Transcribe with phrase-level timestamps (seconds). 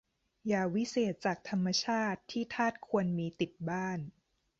[0.51, 3.99] ยาวิเศษจากธรรมชาติที่ทาสควรมีติดบ้าน